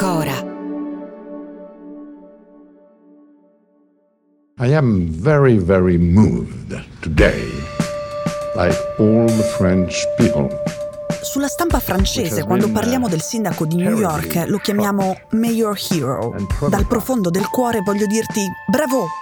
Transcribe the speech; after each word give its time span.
Cora. 0.00 0.32
I 4.58 4.72
am 4.72 5.08
very, 5.10 5.58
very 5.58 5.98
moved 5.98 6.74
today, 7.02 7.44
like 8.56 8.74
all 8.98 9.26
the 9.26 9.42
French 9.58 10.06
people. 10.16 10.48
Sulla 11.20 11.48
stampa 11.48 11.80
francese, 11.80 12.44
quando 12.44 12.70
parliamo 12.70 13.08
del 13.08 13.20
sindaco 13.20 13.66
di 13.66 13.76
New 13.76 13.98
York, 13.98 14.42
lo 14.46 14.56
chiamiamo 14.56 15.18
Mayor 15.32 15.78
Hero. 15.90 16.34
Dal 16.70 16.86
profondo 16.86 17.28
del 17.28 17.48
cuore 17.48 17.82
voglio 17.82 18.06
dirti 18.06 18.46
bravo! 18.70 19.19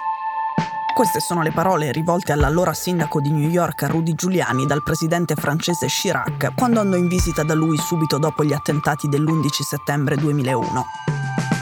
Queste 0.99 1.21
sono 1.21 1.41
le 1.41 1.53
parole 1.53 1.93
rivolte 1.93 2.33
all'allora 2.33 2.73
sindaco 2.73 3.21
di 3.21 3.31
New 3.31 3.49
York, 3.49 3.83
Rudy 3.83 4.15
Giuliani, 4.15 4.65
dal 4.65 4.83
presidente 4.83 5.33
francese 5.35 5.87
Chirac, 5.87 6.51
quando 6.55 6.81
andò 6.81 6.97
in 6.97 7.07
visita 7.07 7.41
da 7.41 7.53
lui 7.53 7.77
subito 7.77 8.17
dopo 8.17 8.43
gli 8.43 8.51
attentati 8.51 9.07
dell'11 9.07 9.47
settembre 9.61 10.17
2001. 10.17 10.85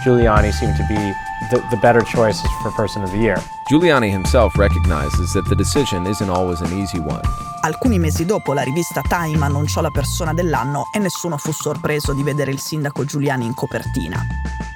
Giuliani 0.02 0.52
seemed 0.52 0.76
to 0.76 0.84
be 0.88 1.14
the, 1.52 1.62
the 1.70 1.78
better 1.78 2.02
choice 2.04 2.42
for 2.64 2.74
Person 2.74 3.04
of 3.04 3.12
the 3.12 3.18
Year. 3.18 3.40
Giuliani 3.70 4.10
himself 4.10 4.56
recognizes 4.56 5.34
that 5.34 5.48
the 5.48 5.56
decision 5.56 6.08
isn't 6.08 6.32
always 6.32 6.60
an 6.62 6.76
easy 6.76 6.98
one. 6.98 7.22
Alcuni 7.62 8.00
mesi 8.00 8.26
dopo 8.26 8.54
la 8.54 8.64
rivista 8.64 9.02
Time 9.02 9.46
annunciò 9.46 9.82
la 9.82 9.92
persona 9.92 10.34
dell'anno 10.34 10.88
e 10.92 10.98
nessuno 10.98 11.38
fu 11.38 11.52
sorpreso 11.52 12.12
di 12.14 12.24
vedere 12.24 12.50
il 12.50 12.60
sindaco 12.60 13.06
Giuliani 13.06 13.46
in 13.46 13.54
copertina. 13.54 14.18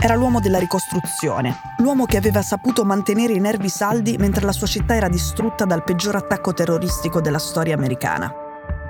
Era 0.03 0.15
l'uomo 0.15 0.39
della 0.39 0.57
ricostruzione, 0.57 1.55
l'uomo 1.77 2.05
che 2.05 2.17
aveva 2.17 2.41
saputo 2.41 2.83
mantenere 2.83 3.33
i 3.33 3.39
nervi 3.39 3.69
saldi 3.69 4.17
mentre 4.17 4.43
la 4.43 4.51
sua 4.51 4.65
città 4.65 4.95
era 4.95 5.07
distrutta 5.07 5.63
dal 5.63 5.83
peggior 5.83 6.15
attacco 6.15 6.55
terroristico 6.55 7.21
della 7.21 7.37
storia 7.37 7.75
americana. 7.75 8.33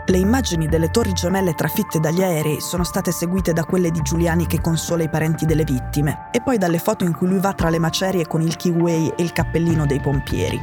Le 0.05 0.17
immagini 0.17 0.67
delle 0.67 0.89
torri 0.89 1.11
gemelle 1.11 1.53
trafitte 1.53 1.99
dagli 1.99 2.23
aerei 2.23 2.61
sono 2.61 2.85
state 2.85 3.11
seguite 3.11 3.51
da 3.51 3.65
quelle 3.65 3.91
di 3.91 4.01
Giuliani 4.01 4.47
che 4.47 4.61
consola 4.61 5.03
i 5.03 5.09
parenti 5.09 5.45
delle 5.45 5.65
vittime 5.65 6.29
e 6.31 6.41
poi 6.41 6.57
dalle 6.57 6.79
foto 6.79 7.03
in 7.03 7.13
cui 7.13 7.27
lui 7.27 7.39
va 7.39 7.51
tra 7.51 7.69
le 7.69 7.79
macerie 7.79 8.25
con 8.25 8.41
il 8.41 8.55
kiwi 8.55 9.09
e 9.09 9.21
il 9.21 9.33
cappellino 9.33 9.85
dei 9.85 9.99
pompieri. 9.99 10.61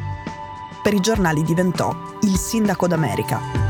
Per 0.82 0.94
i 0.94 1.00
giornali 1.00 1.42
diventò 1.42 1.94
il 2.22 2.38
sindaco 2.38 2.86
d'America. 2.86 3.67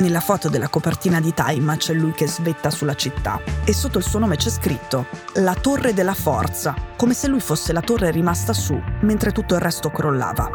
Nella 0.00 0.20
foto 0.20 0.48
della 0.48 0.70
copertina 0.70 1.20
di 1.20 1.34
Time 1.34 1.76
c'è 1.76 1.92
lui 1.92 2.12
che 2.12 2.26
svetta 2.26 2.70
sulla 2.70 2.94
città 2.94 3.38
e 3.66 3.74
sotto 3.74 3.98
il 3.98 4.04
suo 4.04 4.18
nome 4.18 4.36
c'è 4.36 4.48
scritto 4.48 5.04
La 5.34 5.52
Torre 5.52 5.92
della 5.92 6.14
Forza, 6.14 6.74
come 6.96 7.12
se 7.12 7.28
lui 7.28 7.40
fosse 7.40 7.74
la 7.74 7.82
torre 7.82 8.10
rimasta 8.10 8.54
su 8.54 8.80
mentre 9.02 9.30
tutto 9.30 9.56
il 9.56 9.60
resto 9.60 9.90
crollava. 9.90 10.48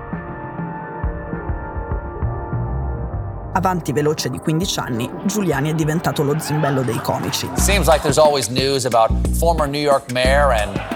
Avanti 3.53 3.93
veloce 3.93 4.31
di 4.31 4.39
15 4.39 4.79
anni, 4.79 5.11
Giuliani 5.25 5.69
è 5.69 5.73
diventato 5.75 6.23
lo 6.23 6.39
zimbello 6.39 6.81
dei 6.81 6.97
comici. 6.97 7.47
Seems 7.53 7.87
like 7.87 8.01
there's 8.01 8.17
always 8.17 8.47
news 8.47 8.85
about 8.85 9.11
former 9.37 9.67
New 9.67 9.79
York 9.79 10.11
mayor 10.11 10.51
and 10.51 10.94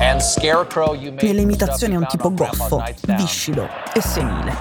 Nelle 0.00 1.42
imitazioni 1.42 1.92
è 1.92 1.96
un 1.98 2.06
tipo 2.06 2.32
goffo, 2.32 2.82
viscido 3.08 3.68
e 3.92 4.00
senile. 4.00 4.56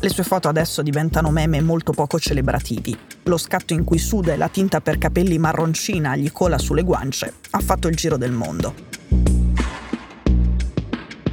Le 0.00 0.08
sue 0.08 0.24
foto 0.24 0.48
adesso 0.48 0.80
diventano 0.80 1.30
meme 1.30 1.60
molto 1.60 1.92
poco 1.92 2.18
celebrativi. 2.18 2.98
Lo 3.24 3.36
scatto 3.36 3.74
in 3.74 3.84
cui 3.84 3.98
suda 3.98 4.32
e 4.32 4.38
la 4.38 4.48
tinta 4.48 4.80
per 4.80 4.96
capelli 4.96 5.36
marroncina 5.36 6.16
gli 6.16 6.32
cola 6.32 6.56
sulle 6.56 6.82
guance 6.82 7.34
ha 7.50 7.58
fatto 7.58 7.86
il 7.88 7.96
giro 7.96 8.16
del 8.16 8.32
mondo. 8.32 8.72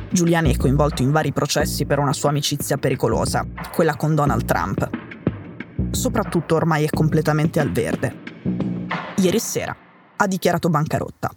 Giuliani 0.10 0.54
è 0.54 0.58
coinvolto 0.58 1.02
in 1.02 1.12
vari 1.12 1.32
processi 1.32 1.86
per 1.86 2.00
una 2.00 2.12
sua 2.12 2.30
amicizia 2.30 2.76
pericolosa, 2.76 3.46
quella 3.72 3.96
con 3.96 4.16
Donald 4.16 4.44
Trump. 4.44 4.90
Soprattutto 5.92 6.56
ormai 6.56 6.84
è 6.84 6.90
completamente 6.90 7.62
al 7.62 7.72
verde. 7.72 8.16
Ieri 9.16 9.40
sera 9.40 9.74
ha 10.18 10.28
dichiarato 10.28 10.68
bancarotta. 10.68 11.32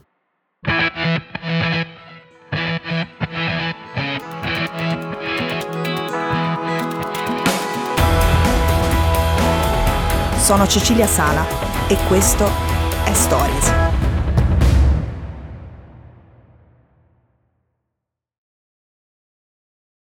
Sono 10.50 10.66
Cecilia 10.66 11.06
Sala 11.06 11.47
e 11.87 11.97
questo 12.09 12.44
è 13.05 13.12
Stories. 13.12 13.72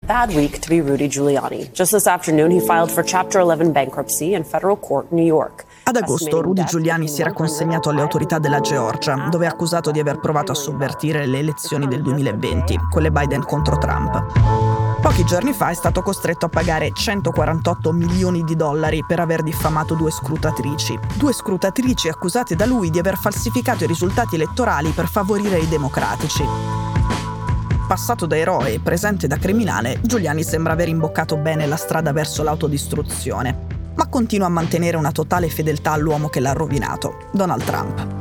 Bad 0.06 0.32
week 0.32 0.58
to 0.60 0.68
be 0.70 0.80
Rudy 0.80 1.06
Giuliani. 1.08 1.70
Just 1.74 1.92
this 1.92 2.06
afternoon, 2.06 2.50
he 2.50 2.60
filed 2.60 2.90
for 2.90 3.04
Chapter 3.04 3.42
11 3.42 3.72
bankruptcy 3.72 4.34
in 4.34 4.42
federal 4.42 4.78
court 4.78 5.08
in 5.10 5.18
New 5.18 5.26
York. 5.26 5.66
Ad 5.82 5.96
agosto 5.96 6.40
Rudy 6.40 6.64
Giuliani 6.64 7.08
si 7.08 7.20
era 7.20 7.34
consegnato 7.34 7.90
alle 7.90 8.00
autorità 8.00 8.38
della 8.38 8.60
Georgia, 8.60 9.28
dove 9.28 9.44
è 9.44 9.48
accusato 9.48 9.90
di 9.90 10.00
aver 10.00 10.18
provato 10.18 10.52
a 10.52 10.54
sovvertire 10.54 11.26
le 11.26 11.40
elezioni 11.40 11.86
del 11.86 12.00
2020, 12.00 12.78
quelle 12.90 13.10
Biden 13.10 13.44
contro 13.44 13.76
Trump. 13.76 14.67
Pochi 15.00 15.24
giorni 15.24 15.52
fa 15.52 15.68
è 15.68 15.74
stato 15.74 16.02
costretto 16.02 16.46
a 16.46 16.48
pagare 16.48 16.90
148 16.92 17.92
milioni 17.92 18.42
di 18.42 18.56
dollari 18.56 19.04
per 19.06 19.20
aver 19.20 19.42
diffamato 19.42 19.94
due 19.94 20.10
scrutatrici. 20.10 20.98
Due 21.14 21.32
scrutatrici 21.32 22.08
accusate 22.08 22.56
da 22.56 22.66
lui 22.66 22.90
di 22.90 22.98
aver 22.98 23.16
falsificato 23.16 23.84
i 23.84 23.86
risultati 23.86 24.34
elettorali 24.34 24.90
per 24.90 25.06
favorire 25.06 25.58
i 25.58 25.68
democratici. 25.68 26.44
Passato 27.86 28.26
da 28.26 28.36
eroe 28.36 28.74
e 28.74 28.80
presente 28.80 29.28
da 29.28 29.38
criminale, 29.38 30.00
Giuliani 30.02 30.42
sembra 30.42 30.72
aver 30.72 30.88
imboccato 30.88 31.36
bene 31.36 31.66
la 31.66 31.76
strada 31.76 32.12
verso 32.12 32.42
l'autodistruzione, 32.42 33.66
ma 33.94 34.08
continua 34.08 34.48
a 34.48 34.50
mantenere 34.50 34.96
una 34.96 35.12
totale 35.12 35.48
fedeltà 35.48 35.92
all'uomo 35.92 36.28
che 36.28 36.40
l'ha 36.40 36.52
rovinato, 36.52 37.28
Donald 37.32 37.64
Trump. 37.64 38.17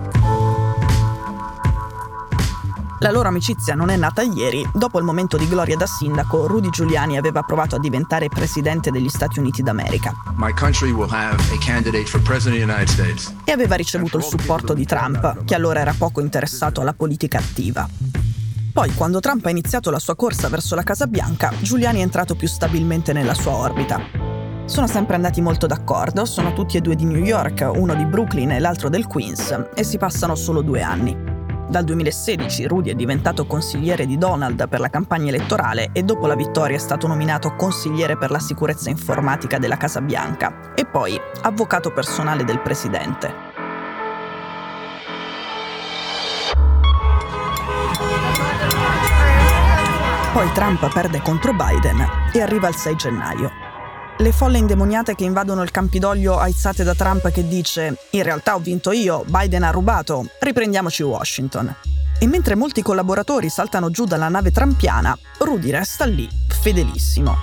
La 2.99 3.11
loro 3.11 3.27
amicizia 3.27 3.75
non 3.75 3.89
è 3.89 3.95
nata 3.95 4.23
ieri. 4.23 4.67
Dopo 4.73 4.97
il 4.97 5.05
momento 5.05 5.37
di 5.37 5.47
gloria 5.47 5.77
da 5.77 5.85
sindaco, 5.85 6.47
Rudy 6.47 6.69
Giuliani 6.69 7.15
aveva 7.15 7.43
provato 7.43 7.75
a 7.75 7.79
diventare 7.79 8.27
presidente 8.27 8.89
degli 8.89 9.09
Stati 9.09 9.37
Uniti 9.37 9.61
d'America 9.61 10.13
e 13.43 13.51
aveva 13.51 13.75
ricevuto 13.75 14.17
il 14.17 14.23
supporto 14.23 14.73
di 14.73 14.85
Trump, 14.85 15.43
che 15.45 15.53
allora 15.53 15.79
era 15.79 15.93
poco 15.95 16.21
interessato 16.21 16.81
alla 16.81 16.93
politica 16.93 17.37
attiva. 17.37 17.87
Poi, 18.73 18.91
quando 18.95 19.19
Trump 19.19 19.45
ha 19.45 19.51
iniziato 19.51 19.91
la 19.91 19.99
sua 19.99 20.15
corsa 20.15 20.49
verso 20.49 20.73
la 20.73 20.83
Casa 20.83 21.05
Bianca, 21.05 21.51
Giuliani 21.59 21.99
è 21.99 22.03
entrato 22.03 22.33
più 22.33 22.47
stabilmente 22.47 23.13
nella 23.13 23.35
sua 23.35 23.53
orbita. 23.53 24.01
Sono 24.65 24.87
sempre 24.87 25.15
andati 25.15 25.39
molto 25.39 25.67
d'accordo, 25.67 26.25
sono 26.25 26.53
tutti 26.53 26.77
e 26.77 26.81
due 26.81 26.95
di 26.95 27.05
New 27.05 27.23
York, 27.23 27.69
uno 27.75 27.93
di 27.93 28.05
Brooklyn 28.05 28.51
e 28.51 28.59
l'altro 28.59 28.89
del 28.89 29.05
Queens, 29.05 29.65
e 29.75 29.83
si 29.83 29.99
passano 29.99 30.33
solo 30.33 30.61
due 30.61 30.81
anni. 30.81 31.36
Dal 31.69 31.83
2016 31.83 32.65
Rudy 32.65 32.91
è 32.91 32.95
diventato 32.95 33.45
consigliere 33.45 34.05
di 34.05 34.17
Donald 34.17 34.69
per 34.69 34.79
la 34.79 34.89
campagna 34.89 35.27
elettorale 35.27 35.89
e 35.91 36.01
dopo 36.01 36.25
la 36.25 36.35
vittoria 36.35 36.77
è 36.77 36.79
stato 36.79 37.07
nominato 37.07 37.55
consigliere 37.55 38.17
per 38.17 38.31
la 38.31 38.39
sicurezza 38.39 38.89
informatica 38.89 39.57
della 39.57 39.75
Casa 39.75 39.99
Bianca 39.99 40.73
e 40.73 40.85
poi 40.85 41.19
avvocato 41.41 41.91
personale 41.91 42.45
del 42.45 42.61
presidente. 42.61 43.33
Poi 50.31 50.51
Trump 50.53 50.93
perde 50.93 51.19
contro 51.21 51.51
Biden 51.51 52.07
e 52.31 52.41
arriva 52.41 52.69
il 52.69 52.75
6 52.75 52.95
gennaio. 52.95 53.66
Le 54.19 54.31
folle 54.31 54.57
indemoniate 54.57 55.13
che 55.13 55.25
invadono 55.25 55.61
il 55.61 55.69
Campidoglio 55.69 56.39
aizzate 56.39 56.83
da 56.83 56.95
Trump 56.95 57.29
che 57.31 57.47
dice 57.47 57.95
in 58.09 58.23
realtà 58.23 58.55
ho 58.55 58.59
vinto 58.59 58.91
io, 58.91 59.23
Biden 59.27 59.61
ha 59.61 59.69
rubato, 59.69 60.27
riprendiamoci 60.39 61.03
Washington. 61.03 61.73
E 62.19 62.25
mentre 62.25 62.55
molti 62.55 62.81
collaboratori 62.81 63.47
saltano 63.49 63.91
giù 63.91 64.05
dalla 64.05 64.27
nave 64.27 64.49
trampiana, 64.49 65.15
Rudy 65.37 65.69
resta 65.69 66.05
lì, 66.05 66.27
fedelissimo. 66.47 67.35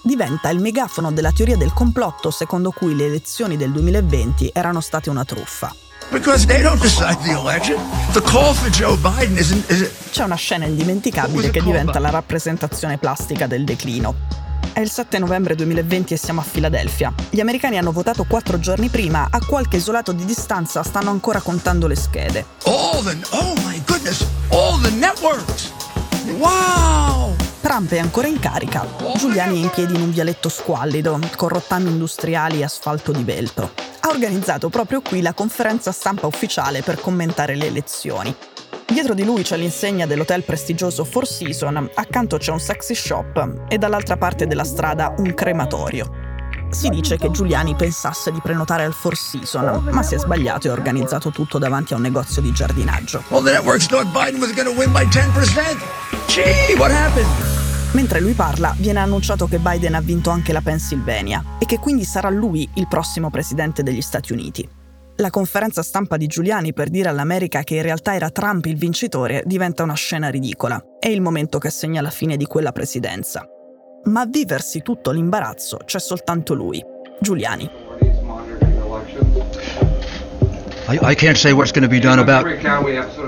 Diventa 0.00 0.48
il 0.50 0.60
megafono 0.60 1.10
della 1.10 1.32
teoria 1.32 1.56
del 1.56 1.72
complotto 1.72 2.30
secondo 2.30 2.70
cui 2.70 2.94
le 2.94 3.06
elezioni 3.06 3.56
del 3.56 3.72
2020 3.72 4.52
erano 4.54 4.80
state 4.80 5.10
una 5.10 5.24
truffa. 5.24 5.74
C'è 10.10 10.22
una 10.22 10.36
scena 10.36 10.66
indimenticabile 10.66 11.50
che 11.50 11.60
diventa 11.60 11.98
la 11.98 12.10
rappresentazione 12.10 12.96
plastica 12.96 13.48
del 13.48 13.64
declino. 13.64 14.49
È 14.72 14.80
il 14.80 14.90
7 14.90 15.18
novembre 15.18 15.54
2020 15.54 16.14
e 16.14 16.16
siamo 16.16 16.40
a 16.40 16.44
Filadelfia. 16.44 17.12
Gli 17.28 17.40
americani 17.40 17.78
hanno 17.78 17.92
votato 17.92 18.24
quattro 18.24 18.58
giorni 18.58 18.88
prima, 18.88 19.28
a 19.30 19.44
qualche 19.44 19.76
isolato 19.76 20.12
di 20.12 20.24
distanza 20.24 20.82
stanno 20.82 21.10
ancora 21.10 21.40
contando 21.40 21.86
le 21.86 21.96
schede. 21.96 22.46
All 22.64 23.02
the, 23.04 23.16
oh 23.30 23.54
my 23.64 23.82
goodness, 23.86 24.26
all 24.50 24.80
the 24.80 24.90
networks. 24.90 25.72
Wow! 26.38 27.34
Trump 27.60 27.90
è 27.92 27.98
ancora 27.98 28.26
in 28.26 28.38
carica. 28.38 28.86
Giuliani 29.16 29.60
è 29.60 29.64
in 29.64 29.70
piedi 29.70 29.94
in 29.94 30.02
un 30.02 30.10
vialetto 30.10 30.48
squallido, 30.48 31.18
con 31.36 31.48
rottami 31.48 31.90
industriali 31.90 32.60
e 32.60 32.64
asfalto 32.64 33.12
di 33.12 33.22
velto. 33.22 33.72
Ha 34.00 34.08
organizzato 34.08 34.70
proprio 34.70 35.02
qui 35.02 35.20
la 35.20 35.34
conferenza 35.34 35.92
stampa 35.92 36.26
ufficiale 36.26 36.82
per 36.82 37.00
commentare 37.00 37.54
le 37.54 37.66
elezioni. 37.66 38.34
Dietro 38.90 39.14
di 39.14 39.22
lui 39.22 39.42
c'è 39.42 39.56
l'insegna 39.56 40.04
dell'hotel 40.04 40.42
prestigioso 40.42 41.04
Four 41.04 41.24
Seasons, 41.24 41.90
accanto 41.94 42.38
c'è 42.38 42.50
un 42.50 42.58
sexy 42.58 42.96
shop 42.96 43.66
e 43.68 43.78
dall'altra 43.78 44.16
parte 44.16 44.48
della 44.48 44.64
strada 44.64 45.14
un 45.18 45.32
crematorio. 45.32 46.10
Si 46.70 46.88
dice 46.88 47.16
che 47.16 47.30
Giuliani 47.30 47.76
pensasse 47.76 48.32
di 48.32 48.40
prenotare 48.42 48.82
al 48.82 48.92
Four 48.92 49.16
Seasons, 49.16 49.84
ma 49.90 50.02
si 50.02 50.16
è 50.16 50.18
sbagliato 50.18 50.66
e 50.66 50.70
ha 50.70 50.72
organizzato 50.72 51.30
tutto 51.30 51.58
davanti 51.58 51.92
a 51.92 51.96
un 51.96 52.02
negozio 52.02 52.42
di 52.42 52.52
giardinaggio. 52.52 53.22
All 53.28 53.44
the 53.44 53.52
networks 53.52 53.86
thought 53.86 54.08
Biden 54.10 54.40
was 54.40 54.52
going 54.52 54.68
to 54.68 54.74
win 54.76 54.90
by 54.90 55.04
10%. 55.04 55.78
Gee, 56.26 56.74
what 56.76 56.90
happened? 56.90 57.28
Mentre 57.92 58.20
lui 58.20 58.32
parla, 58.32 58.74
viene 58.76 58.98
annunciato 58.98 59.46
che 59.46 59.58
Biden 59.58 59.94
ha 59.94 60.00
vinto 60.00 60.30
anche 60.30 60.52
la 60.52 60.62
Pennsylvania 60.62 61.44
e 61.60 61.64
che 61.64 61.78
quindi 61.78 62.04
sarà 62.04 62.28
lui 62.28 62.68
il 62.74 62.88
prossimo 62.88 63.30
presidente 63.30 63.84
degli 63.84 64.02
Stati 64.02 64.32
Uniti. 64.32 64.68
La 65.20 65.28
conferenza 65.28 65.82
stampa 65.82 66.16
di 66.16 66.26
Giuliani 66.26 66.72
per 66.72 66.88
dire 66.88 67.10
all'America 67.10 67.62
che 67.62 67.74
in 67.74 67.82
realtà 67.82 68.14
era 68.14 68.30
Trump 68.30 68.64
il 68.64 68.78
vincitore 68.78 69.42
diventa 69.44 69.82
una 69.82 69.92
scena 69.92 70.30
ridicola. 70.30 70.82
È 70.98 71.08
il 71.08 71.20
momento 71.20 71.58
che 71.58 71.68
segna 71.68 72.00
la 72.00 72.08
fine 72.08 72.38
di 72.38 72.46
quella 72.46 72.72
presidenza. 72.72 73.46
Ma 74.04 74.22
a 74.22 74.26
viversi 74.26 74.80
tutto 74.80 75.10
l'imbarazzo 75.10 75.76
c'è 75.84 75.98
soltanto 75.98 76.54
lui, 76.54 76.82
Giuliani. 77.20 77.70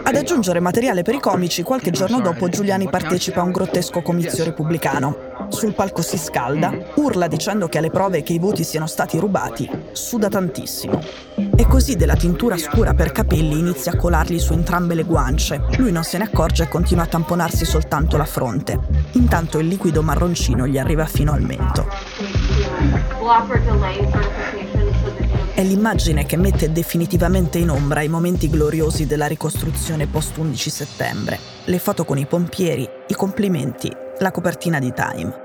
Ad 0.02 0.16
aggiungere 0.16 0.60
materiale 0.60 1.02
per 1.02 1.14
i 1.14 1.20
comici, 1.20 1.62
qualche 1.62 1.90
giorno 1.90 2.20
dopo 2.20 2.48
Giuliani 2.48 2.88
partecipa 2.88 3.42
a 3.42 3.44
un 3.44 3.52
grottesco 3.52 4.00
comizio 4.00 4.44
repubblicano. 4.44 5.46
Sul 5.50 5.74
palco 5.74 6.00
si 6.00 6.16
scalda, 6.16 6.72
urla 6.94 7.28
dicendo 7.28 7.68
che 7.68 7.76
alle 7.76 7.90
prove 7.90 8.22
che 8.22 8.32
i 8.32 8.38
voti 8.38 8.64
siano 8.64 8.86
stati 8.86 9.18
rubati, 9.18 9.68
suda 9.92 10.30
tantissimo. 10.30 11.41
E 11.54 11.66
così 11.66 11.96
della 11.96 12.16
tintura 12.16 12.56
scura 12.56 12.94
per 12.94 13.12
capelli 13.12 13.58
inizia 13.58 13.92
a 13.92 13.96
colargli 13.96 14.38
su 14.38 14.52
entrambe 14.52 14.94
le 14.94 15.04
guance. 15.04 15.60
Lui 15.76 15.92
non 15.92 16.02
se 16.02 16.18
ne 16.18 16.24
accorge 16.24 16.64
e 16.64 16.68
continua 16.68 17.04
a 17.04 17.06
tamponarsi 17.06 17.64
soltanto 17.64 18.16
la 18.16 18.24
fronte. 18.24 18.78
Intanto 19.12 19.58
il 19.58 19.68
liquido 19.68 20.02
marroncino 20.02 20.66
gli 20.66 20.78
arriva 20.78 21.04
fino 21.06 21.32
al 21.32 21.42
mento. 21.42 21.86
È 25.54 25.62
l'immagine 25.62 26.24
che 26.24 26.36
mette 26.36 26.72
definitivamente 26.72 27.58
in 27.58 27.68
ombra 27.68 28.00
i 28.00 28.08
momenti 28.08 28.48
gloriosi 28.48 29.06
della 29.06 29.26
ricostruzione 29.26 30.06
post-11 30.06 30.68
settembre. 30.68 31.38
Le 31.64 31.78
foto 31.78 32.04
con 32.04 32.16
i 32.16 32.26
pompieri, 32.26 32.88
i 33.08 33.14
complimenti, 33.14 33.94
la 34.18 34.30
copertina 34.30 34.78
di 34.78 34.92
Time. 34.94 35.41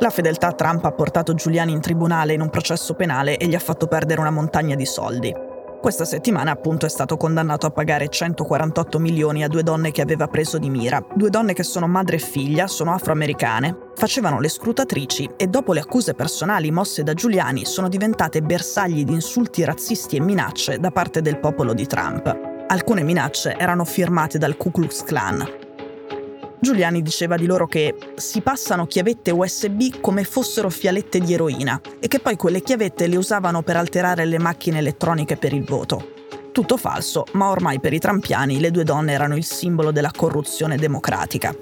La 0.00 0.10
fedeltà 0.10 0.48
a 0.48 0.52
Trump 0.52 0.84
ha 0.84 0.92
portato 0.92 1.34
Giuliani 1.34 1.72
in 1.72 1.80
tribunale 1.80 2.32
in 2.32 2.40
un 2.40 2.50
processo 2.50 2.94
penale 2.94 3.36
e 3.36 3.48
gli 3.48 3.56
ha 3.56 3.58
fatto 3.58 3.88
perdere 3.88 4.20
una 4.20 4.30
montagna 4.30 4.76
di 4.76 4.86
soldi. 4.86 5.34
Questa 5.80 6.04
settimana 6.04 6.52
appunto 6.52 6.86
è 6.86 6.88
stato 6.88 7.16
condannato 7.16 7.66
a 7.66 7.70
pagare 7.70 8.08
148 8.08 8.98
milioni 9.00 9.42
a 9.42 9.48
due 9.48 9.64
donne 9.64 9.90
che 9.90 10.00
aveva 10.00 10.28
preso 10.28 10.58
di 10.58 10.70
mira, 10.70 11.04
due 11.14 11.30
donne 11.30 11.52
che 11.52 11.64
sono 11.64 11.88
madre 11.88 12.16
e 12.16 12.20
figlia, 12.20 12.68
sono 12.68 12.92
afroamericane, 12.92 13.90
facevano 13.96 14.38
le 14.38 14.48
scrutatrici 14.48 15.30
e 15.36 15.48
dopo 15.48 15.72
le 15.72 15.80
accuse 15.80 16.14
personali 16.14 16.70
mosse 16.70 17.02
da 17.02 17.14
Giuliani 17.14 17.64
sono 17.64 17.88
diventate 17.88 18.40
bersagli 18.40 19.04
di 19.04 19.14
insulti 19.14 19.64
razzisti 19.64 20.16
e 20.16 20.20
minacce 20.20 20.78
da 20.78 20.92
parte 20.92 21.22
del 21.22 21.40
popolo 21.40 21.74
di 21.74 21.86
Trump. 21.86 22.36
Alcune 22.68 23.02
minacce 23.02 23.56
erano 23.56 23.84
firmate 23.84 24.38
dal 24.38 24.56
Ku 24.56 24.70
Klux 24.70 25.02
Klan, 25.02 25.57
Giuliani 26.60 27.02
diceva 27.02 27.36
di 27.36 27.46
loro 27.46 27.66
che 27.66 27.94
si 28.16 28.40
passano 28.40 28.86
chiavette 28.86 29.30
USB 29.30 30.00
come 30.00 30.24
fossero 30.24 30.68
fialette 30.70 31.20
di 31.20 31.32
eroina 31.32 31.80
e 32.00 32.08
che 32.08 32.18
poi 32.18 32.36
quelle 32.36 32.62
chiavette 32.62 33.06
le 33.06 33.16
usavano 33.16 33.62
per 33.62 33.76
alterare 33.76 34.24
le 34.24 34.38
macchine 34.38 34.78
elettroniche 34.78 35.36
per 35.36 35.52
il 35.52 35.64
voto. 35.64 36.16
Tutto 36.52 36.76
falso, 36.76 37.24
ma 37.32 37.50
ormai 37.50 37.78
per 37.78 37.92
i 37.92 38.00
trampiani 38.00 38.58
le 38.58 38.72
due 38.72 38.82
donne 38.82 39.12
erano 39.12 39.36
il 39.36 39.44
simbolo 39.44 39.92
della 39.92 40.10
corruzione 40.10 40.76
democratica. 40.76 41.54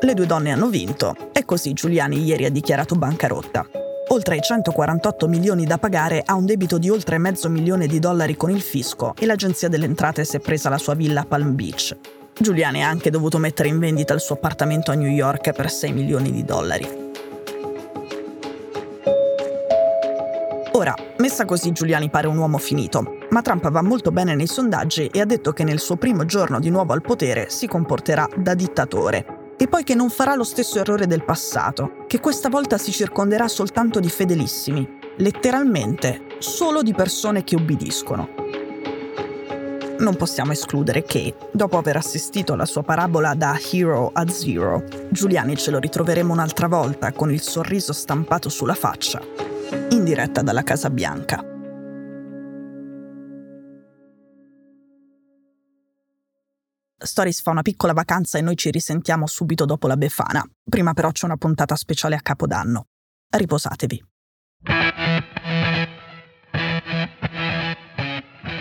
Le 0.00 0.14
due 0.14 0.26
donne 0.26 0.52
hanno 0.52 0.68
vinto 0.68 1.14
e 1.32 1.44
così 1.44 1.72
Giuliani 1.72 2.22
ieri 2.22 2.44
ha 2.44 2.50
dichiarato 2.50 2.94
bancarotta. 2.94 3.66
Oltre 4.10 4.34
ai 4.34 4.42
148 4.42 5.26
milioni 5.26 5.64
da 5.64 5.78
pagare 5.78 6.22
ha 6.24 6.34
un 6.34 6.46
debito 6.46 6.78
di 6.78 6.88
oltre 6.88 7.18
mezzo 7.18 7.48
milione 7.48 7.86
di 7.86 7.98
dollari 7.98 8.36
con 8.36 8.50
il 8.50 8.60
fisco 8.60 9.14
e 9.18 9.26
l'Agenzia 9.26 9.68
delle 9.68 9.86
Entrate 9.86 10.24
si 10.24 10.36
è 10.36 10.40
presa 10.40 10.68
la 10.68 10.78
sua 10.78 10.94
villa 10.94 11.22
a 11.22 11.24
Palm 11.24 11.54
Beach. 11.54 11.96
Giuliani 12.40 12.84
ha 12.84 12.88
anche 12.88 13.10
dovuto 13.10 13.38
mettere 13.38 13.68
in 13.68 13.80
vendita 13.80 14.14
il 14.14 14.20
suo 14.20 14.36
appartamento 14.36 14.92
a 14.92 14.94
New 14.94 15.10
York 15.10 15.52
per 15.52 15.70
6 15.70 15.92
milioni 15.92 16.30
di 16.30 16.44
dollari. 16.44 17.06
Ora, 20.72 20.94
messa 21.16 21.44
così 21.44 21.72
Giuliani 21.72 22.08
pare 22.10 22.28
un 22.28 22.38
uomo 22.38 22.58
finito, 22.58 23.16
ma 23.30 23.42
Trump 23.42 23.68
va 23.68 23.82
molto 23.82 24.12
bene 24.12 24.36
nei 24.36 24.46
sondaggi 24.46 25.06
e 25.06 25.20
ha 25.20 25.24
detto 25.24 25.52
che 25.52 25.64
nel 25.64 25.80
suo 25.80 25.96
primo 25.96 26.24
giorno 26.24 26.60
di 26.60 26.70
nuovo 26.70 26.92
al 26.92 27.02
potere 27.02 27.50
si 27.50 27.66
comporterà 27.66 28.28
da 28.36 28.54
dittatore. 28.54 29.54
E 29.56 29.66
poi 29.66 29.82
che 29.82 29.96
non 29.96 30.08
farà 30.08 30.36
lo 30.36 30.44
stesso 30.44 30.78
errore 30.78 31.08
del 31.08 31.24
passato, 31.24 32.04
che 32.06 32.20
questa 32.20 32.48
volta 32.48 32.78
si 32.78 32.92
circonderà 32.92 33.48
soltanto 33.48 33.98
di 33.98 34.08
fedelissimi, 34.08 34.88
letteralmente 35.16 36.26
solo 36.38 36.82
di 36.82 36.94
persone 36.94 37.42
che 37.42 37.56
obbediscono 37.56 38.57
non 39.98 40.16
possiamo 40.16 40.52
escludere 40.52 41.02
che, 41.02 41.34
dopo 41.52 41.78
aver 41.78 41.96
assistito 41.96 42.52
alla 42.52 42.66
sua 42.66 42.82
parabola 42.82 43.34
da 43.34 43.58
hero 43.70 44.10
a 44.12 44.28
zero, 44.28 44.84
Giuliani 45.10 45.56
ce 45.56 45.70
lo 45.70 45.78
ritroveremo 45.78 46.32
un'altra 46.32 46.68
volta 46.68 47.12
con 47.12 47.32
il 47.32 47.40
sorriso 47.40 47.92
stampato 47.92 48.48
sulla 48.48 48.74
faccia, 48.74 49.20
in 49.90 50.04
diretta 50.04 50.42
dalla 50.42 50.62
Casa 50.62 50.90
Bianca. 50.90 51.44
Stories 57.00 57.40
fa 57.40 57.52
una 57.52 57.62
piccola 57.62 57.92
vacanza 57.92 58.38
e 58.38 58.42
noi 58.42 58.56
ci 58.56 58.70
risentiamo 58.70 59.26
subito 59.26 59.64
dopo 59.64 59.86
la 59.86 59.96
Befana. 59.96 60.44
Prima 60.68 60.94
però 60.94 61.10
c'è 61.12 61.26
una 61.26 61.36
puntata 61.36 61.76
speciale 61.76 62.16
a 62.16 62.20
Capodanno. 62.20 62.86
Riposatevi. 63.30 64.04